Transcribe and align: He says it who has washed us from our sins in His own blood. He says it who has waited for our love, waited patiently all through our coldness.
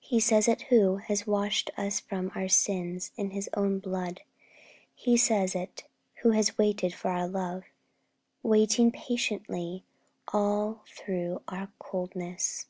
He 0.00 0.20
says 0.20 0.46
it 0.46 0.60
who 0.68 0.96
has 0.96 1.26
washed 1.26 1.70
us 1.78 2.00
from 2.00 2.30
our 2.34 2.48
sins 2.48 3.12
in 3.16 3.30
His 3.30 3.48
own 3.54 3.78
blood. 3.78 4.20
He 4.94 5.16
says 5.16 5.54
it 5.54 5.84
who 6.16 6.32
has 6.32 6.58
waited 6.58 6.92
for 6.92 7.08
our 7.10 7.26
love, 7.26 7.64
waited 8.42 8.92
patiently 8.92 9.84
all 10.34 10.82
through 10.86 11.40
our 11.48 11.72
coldness. 11.78 12.66